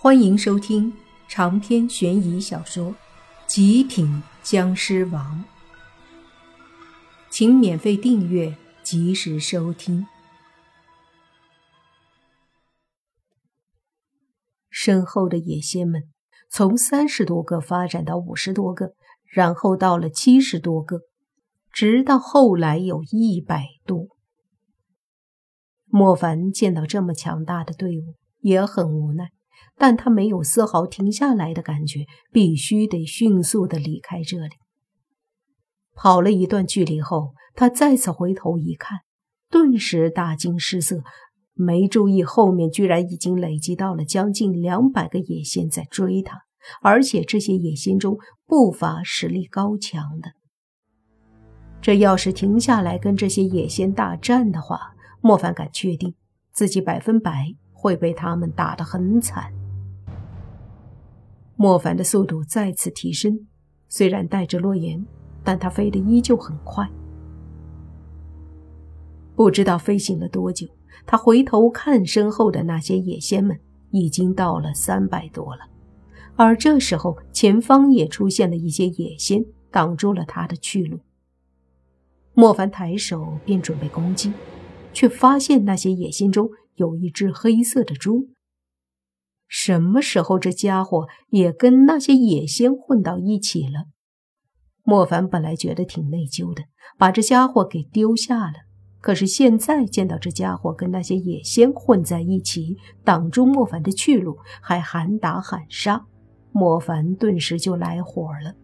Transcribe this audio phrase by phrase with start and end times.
[0.00, 0.96] 欢迎收听
[1.26, 2.92] 长篇悬疑小说
[3.48, 5.44] 《极品僵尸王》，
[7.28, 10.06] 请免费订阅，及时收听。
[14.70, 16.04] 身后的野仙们
[16.48, 18.92] 从三十多个发展到五十多个，
[19.24, 21.00] 然后到了七十多个，
[21.72, 24.06] 直到后来有一百多。
[25.86, 29.32] 莫凡见到这么强大的队伍，也很无奈。
[29.78, 34.56] 但他没有丝毫停下来的感觉，必须得迅速的离开这里。
[35.94, 38.98] 跑了一段距离后，他再次回头一看，
[39.50, 41.02] 顿时大惊失色，
[41.54, 46.42] 没注意后面居然已经累积到了将近两百个野仙在追他，
[46.82, 48.16] 而且这些野仙中
[48.46, 50.30] 不乏实力高强的。
[51.80, 56.14] 这要是停下来跟这些野仙大战的话，莫凡敢确定
[56.52, 59.52] 自己百分百会被他们打得很惨。
[61.60, 63.48] 莫凡的速度再次提升，
[63.88, 65.04] 虽然带着洛言，
[65.42, 66.88] 但他飞得依旧很快。
[69.34, 70.68] 不知道飞行了多久，
[71.04, 73.58] 他回头看身后的那些野仙们，
[73.90, 75.62] 已经到了三百多了。
[76.36, 81.00] 而这时候，前方也出现了一些野仙，挡住了他的去路。
[82.34, 84.32] 莫凡抬手便准备攻击，
[84.92, 88.28] 却发现那些野仙中有一只黑色的猪。
[89.48, 93.86] 什么时候这家伙也跟那些野仙混到一起了？
[94.84, 96.64] 莫凡本来觉得挺内疚的，
[96.98, 98.54] 把这家伙给丢下了。
[99.00, 106.04] 可是现在见到这家伙跟那些野仙混在一起，挡住莫凡的去路，还喊打喊杀，
[106.52, 108.54] 莫凡顿时就来火了。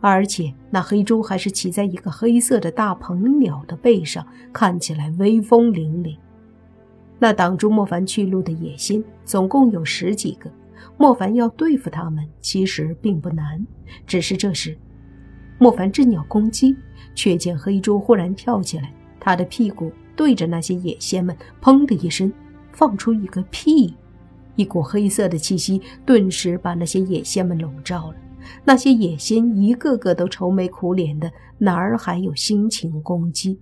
[0.00, 6.18] 而且那黑猪还是骑在一个黑色的大鹏鸟的背上，看起来威风凛凛。
[7.18, 10.50] 那挡住莫凡去路的野心总共有十几个，
[10.98, 13.66] 莫凡要对付他们其实并不难。
[14.06, 14.76] 只是这时，
[15.58, 16.76] 莫凡正要攻击，
[17.14, 22.30] 却见黑猪忽然跳起来，他的屁股对着那些野仙们，砰的一声
[22.72, 23.94] 放出一个屁，
[24.54, 28.16] 一股黑色的气息顿时把那些野仙们笼罩了。
[28.64, 33.58] 那些野仙一个个都愁眉苦脸的，哪儿还有心情攻击？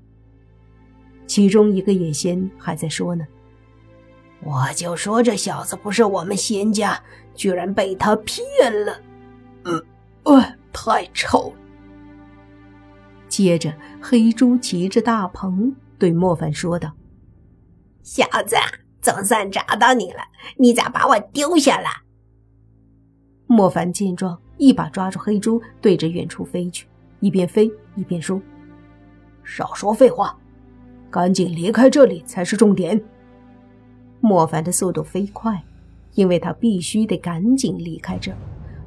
[1.26, 3.24] 其中一个野仙还在说呢。
[4.44, 7.02] 我就说这小子不是我们仙家，
[7.34, 8.44] 居然被他骗
[8.84, 9.00] 了。
[9.64, 9.82] 嗯，
[10.24, 11.54] 呃，太臭了。
[13.26, 16.92] 接着，黑猪骑着大鹏对莫凡说道
[18.04, 18.54] ：“小子，
[19.00, 20.20] 总算找到你了，
[20.58, 21.86] 你咋把我丢下了？”
[23.48, 26.86] 莫凡见状，一把抓住黑猪，对着远处飞去，
[27.20, 28.40] 一边飞一边说
[29.42, 30.38] ：“少说废话，
[31.10, 33.02] 赶紧离开这里才是重点。”
[34.26, 35.62] 莫凡的速度飞快，
[36.14, 38.34] 因为他必须得赶紧离开这，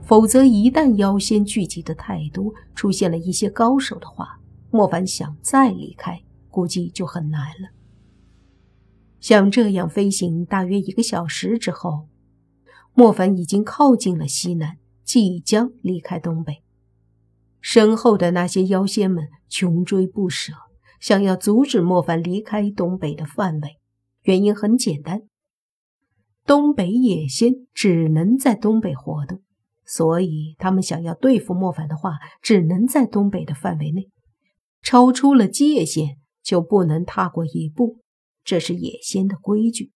[0.01, 4.39] 否则一旦妖仙聚集的太多，出现了一些高手的话，
[4.71, 7.69] 莫凡想再离开，估计就很难了。
[9.19, 12.07] 像这样飞行大约一个小时之后，
[12.95, 16.63] 莫凡已经靠近了西南，即将离开东北。
[17.61, 20.53] 身后的那些妖仙们穷追不舍，
[20.99, 23.77] 想要阻止莫凡离开东北的范围。
[24.27, 25.21] 原因很简单，
[26.45, 29.41] 东北野仙只能在东北活动，
[29.85, 34.09] 所以他们想要对付莫凡的话，只能在东北的范围内，
[34.81, 37.99] 超出了界限就不能踏过一步，
[38.43, 39.93] 这是野仙的规矩。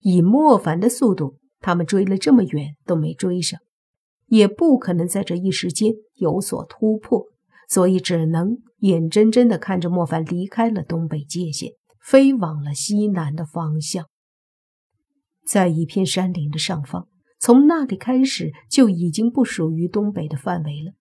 [0.00, 3.58] 以莫凡的速度，他们追了这么远都没追上，
[4.26, 7.28] 也不可能在这一时间有所突破，
[7.70, 11.72] 所以只能眼睁睁地看着莫凡离开了东北界限。
[12.02, 14.08] 飞往了西南的方向，
[15.46, 17.08] 在一片山林的上方，
[17.38, 20.92] 从那里开始就已经不属于东北的范围了。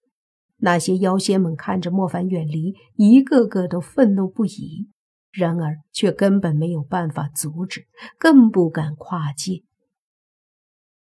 [0.58, 4.90] 那些妖仙们看着莫凡远离，一个个都愤怒不已，
[5.32, 7.88] 然而却根本没有办法阻止，
[8.20, 9.64] 更不敢跨界。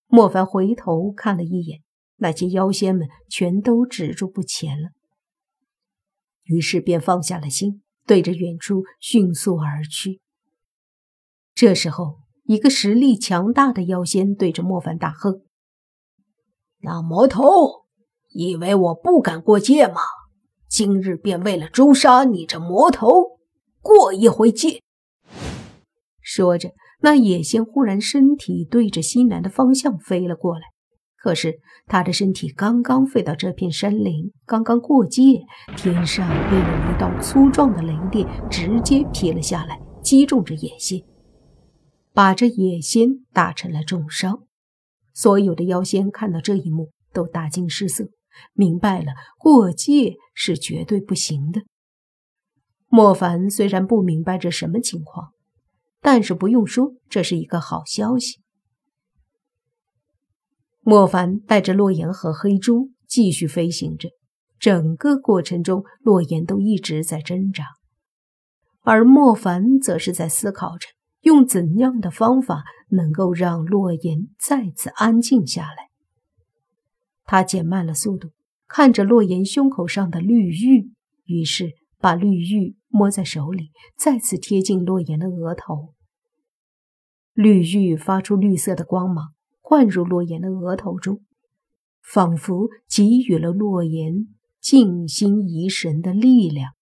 [0.09, 1.83] 莫凡回头看了一眼，
[2.17, 4.91] 那些妖仙们全都止住不前了，
[6.43, 7.83] 于是便放下了心。
[8.07, 10.21] 对着远处迅速而去。
[11.55, 15.41] 这时候，一个实力强大的妖仙对着莫凡大喝
[16.81, 17.87] ：“那魔头，
[18.29, 20.01] 以为我不敢过界吗？
[20.69, 23.39] 今日便为了诛杀你这魔头，
[23.81, 24.83] 过一回界。”
[26.21, 26.71] 说着，
[27.01, 30.76] 那野仙忽然身体对着西南的方向飞了过来。
[31.27, 35.43] 可是他的身体刚刚飞到这片山林，刚刚过界，
[35.77, 41.03] 天上便有一道粗壮的雷电直接劈了下来，击中这野仙。
[42.15, 44.45] 把这野仙打成了重伤。
[45.15, 48.05] 所有的妖仙看到这一幕，都大惊失色，
[48.53, 49.07] 明白了
[49.37, 51.63] 过界是绝对不行的。
[52.89, 55.31] 莫凡虽然不明白这什么情况，
[56.01, 58.39] 但是不用说，这是一个好消息。
[60.89, 64.09] 莫凡带着洛言和黑猪继续飞行着，
[64.61, 67.65] 整个过程中，洛言都一直在挣扎，
[68.83, 70.87] 而莫凡则是在思考着
[71.23, 75.89] 用怎样的方法能够让洛言再次安静下来。
[77.25, 78.31] 他减慢了速度，
[78.69, 80.93] 看着洛言胸口上的绿玉，
[81.25, 82.77] 于是把绿玉。
[82.89, 85.93] 摸在手里，再次贴近洛言的额头。
[87.35, 89.35] 绿玉发出绿色的光芒，
[89.69, 91.25] 灌入洛言的额头中，
[92.01, 94.29] 仿佛给予了洛言
[94.61, 96.75] 静心怡神的力量。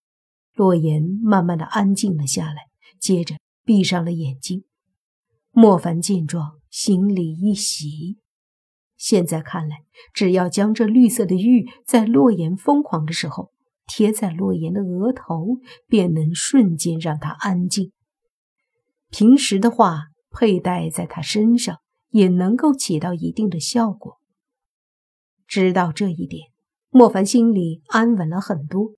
[0.55, 2.67] 洛言慢慢的安静了下来，
[3.01, 4.65] 接着闭上了眼睛。
[5.51, 8.19] 莫凡见状，心里一喜。
[8.99, 9.79] 现在看来，
[10.13, 13.51] 只要将这绿色的玉在洛言疯狂的时候。
[13.87, 17.93] 贴在洛言的额头，便能瞬间让他安静。
[19.11, 21.79] 平时的话，佩戴在他身上
[22.15, 24.19] 也能够起到一定的效果。
[25.47, 26.49] 知道这一点，
[26.89, 28.93] 莫凡心里安稳了很多。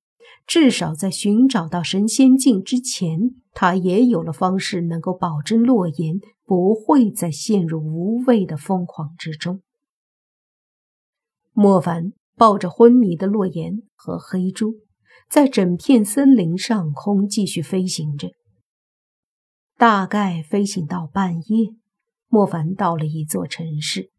[0.47, 9.63] 至少在寻找到神仙境之前，他也有了方式能够保证洛言不会再陷入无谓的疯狂之中。
[11.53, 12.13] 莫凡。
[12.39, 14.75] 抱着昏迷的洛言和黑猪，
[15.31, 18.29] 在整片森林上空继续飞行着。
[19.79, 21.75] 大概飞行到半夜，
[22.29, 24.11] 莫凡到了一座城市。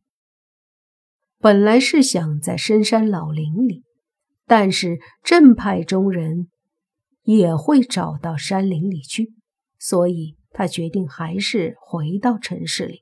[1.39, 3.83] 本来是想在深山老林里，
[4.45, 6.49] 但是正派中人
[7.23, 9.33] 也会找到山林里去，
[9.77, 13.01] 所以他决定还是回到城市里。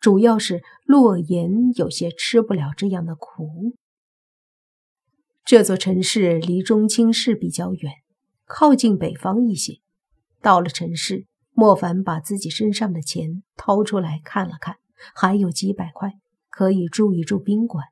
[0.00, 3.74] 主要是洛言有些吃不了这样的苦。
[5.44, 7.92] 这座城市离中青市比较远，
[8.44, 9.80] 靠近北方一些。
[10.40, 11.26] 到了城市，
[11.58, 14.76] 莫凡把自己身上的钱掏出来看了看，
[15.14, 16.12] 还有几百块，
[16.50, 17.86] 可以住一住宾馆。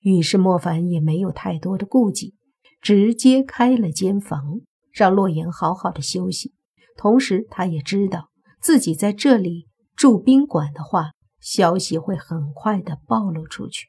[0.00, 2.34] 于是莫凡也没有太多的顾忌，
[2.80, 6.52] 直接开了间房，让洛言好好的休息。
[6.96, 8.30] 同时，他也知道
[8.60, 13.88] 自己在这里住宾馆的话，消息会很快的暴露出去。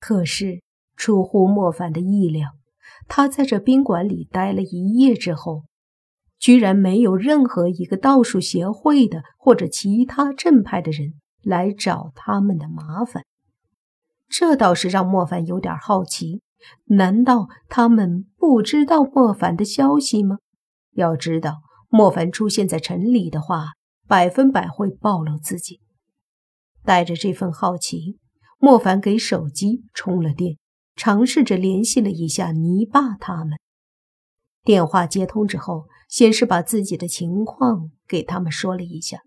[0.00, 0.64] 可是，
[0.96, 2.56] 出乎莫凡的意料，
[3.06, 5.62] 他在这宾馆里待了一夜之后，
[6.46, 13.24] 居然没有任何一个道术协会的或者其他正派的人来找他们的麻烦。
[14.28, 16.42] 这倒是让莫凡有点好奇：
[16.84, 20.38] 难道他们不知道莫凡的消息吗？
[20.92, 23.72] 要知道，莫凡出现在城里的话，
[24.06, 25.80] 百分百会暴露自己。
[26.84, 28.20] 带着这份好奇。
[28.60, 30.58] 莫凡给手机充了电，
[30.94, 33.58] 尝试着联系了一下泥巴他们。
[34.62, 39.18] 电话接通之后，先是把自己的情况给他们说了一下，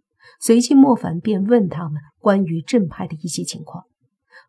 [0.42, 3.84] 随即莫凡便问他们关于正派的一些情况。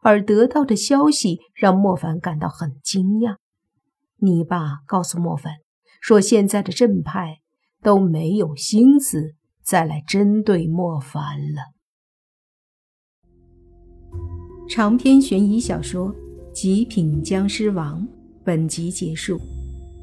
[0.01, 3.37] 而得到的消息让莫凡感到很惊讶。
[4.21, 5.57] 泥巴告诉莫凡
[6.01, 7.41] 说，现在的正派
[7.83, 11.75] 都没有心思再来针对莫凡了。
[14.67, 16.15] 长篇悬疑小说
[16.55, 18.01] 《极品僵尸王》
[18.43, 19.39] 本集结束，